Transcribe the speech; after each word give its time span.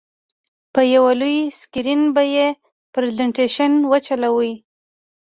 په 0.73 0.81
یو 0.93 1.05
لوی 1.19 1.39
سکرین 1.59 2.01
به 2.15 2.23
یې 2.35 2.47
پرزینټېشن 2.93 3.71
وچلوو. 3.91 4.49